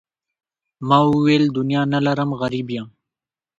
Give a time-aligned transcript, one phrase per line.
[0.87, 2.87] ما وویل دنیا نه لرم غریب یم.